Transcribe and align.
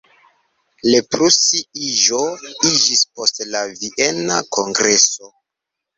Reprusi-iĝo 0.85 2.21
iĝis 2.71 3.03
post 3.19 3.45
la 3.53 3.61
Viena 3.83 4.43
kongreso. 4.59 5.35